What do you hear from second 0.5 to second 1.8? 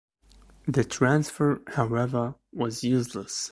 The transfer,